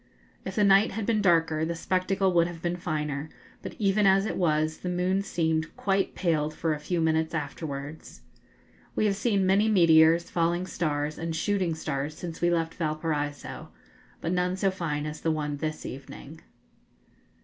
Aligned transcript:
If 0.45 0.55
the 0.55 0.63
night 0.63 0.93
had 0.93 1.05
been 1.05 1.21
darker, 1.21 1.63
the 1.63 1.75
spectacle 1.75 2.33
would 2.33 2.47
have 2.47 2.59
been 2.59 2.75
finer; 2.75 3.29
but 3.61 3.75
even 3.77 4.07
as 4.07 4.25
it 4.25 4.35
was, 4.35 4.79
the 4.79 4.89
moon 4.89 5.21
seemed 5.21 5.77
quite 5.77 6.15
paled 6.15 6.55
for 6.55 6.73
a 6.73 6.79
few 6.79 6.99
minutes 6.99 7.35
afterwards. 7.35 8.21
We 8.95 9.05
have 9.05 9.15
seen 9.15 9.45
many 9.45 9.69
meteors, 9.69 10.27
falling 10.31 10.65
stars, 10.65 11.19
and 11.19 11.35
shooting 11.35 11.75
stars 11.75 12.17
since 12.17 12.41
we 12.41 12.49
left 12.49 12.73
Valparaiso, 12.73 13.69
but 14.21 14.31
none 14.31 14.55
so 14.57 14.71
fine 14.71 15.05
as 15.05 15.21
the 15.21 15.29
one 15.29 15.57
this 15.57 15.85
evening. 15.85 16.41